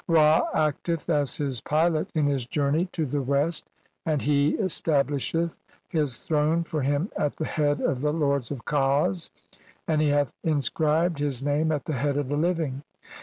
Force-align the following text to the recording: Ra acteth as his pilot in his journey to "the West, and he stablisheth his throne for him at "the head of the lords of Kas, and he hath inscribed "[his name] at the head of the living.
Ra 0.07 0.47
acteth 0.55 1.07
as 1.11 1.35
his 1.35 1.61
pilot 1.61 2.09
in 2.15 2.25
his 2.25 2.43
journey 2.47 2.87
to 2.91 3.05
"the 3.05 3.21
West, 3.21 3.69
and 4.03 4.19
he 4.19 4.57
stablisheth 4.63 5.59
his 5.89 6.17
throne 6.21 6.63
for 6.63 6.81
him 6.81 7.11
at 7.15 7.35
"the 7.35 7.45
head 7.45 7.79
of 7.81 8.01
the 8.01 8.11
lords 8.11 8.49
of 8.49 8.65
Kas, 8.65 9.29
and 9.87 10.01
he 10.01 10.07
hath 10.09 10.33
inscribed 10.43 11.19
"[his 11.19 11.43
name] 11.43 11.71
at 11.71 11.85
the 11.85 11.93
head 11.93 12.17
of 12.17 12.29
the 12.29 12.35
living. 12.35 12.81